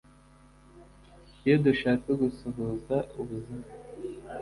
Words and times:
Iyo 1.45 1.55
dushaka 1.65 2.07
gusuhuza 2.21 2.95
ubuzima 3.19 3.67